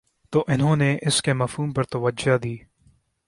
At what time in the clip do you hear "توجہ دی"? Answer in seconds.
1.83-2.57